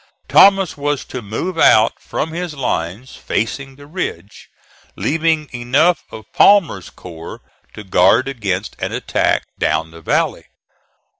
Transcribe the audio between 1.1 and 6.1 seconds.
move out from his lines facing the ridge, leaving enough